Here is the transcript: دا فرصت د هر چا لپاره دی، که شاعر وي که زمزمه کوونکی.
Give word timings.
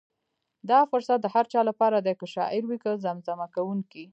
دا 0.69 0.79
فرصت 0.91 1.17
د 1.21 1.27
هر 1.35 1.45
چا 1.53 1.61
لپاره 1.69 1.97
دی، 2.05 2.13
که 2.19 2.25
شاعر 2.35 2.63
وي 2.65 2.77
که 2.83 2.89
زمزمه 3.05 3.47
کوونکی. 3.55 4.05